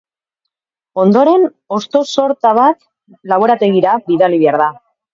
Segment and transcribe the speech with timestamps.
[1.03, 1.45] Ondoren,
[1.77, 2.83] hosto-sorta bat
[3.35, 4.71] laborategira bidali behar da.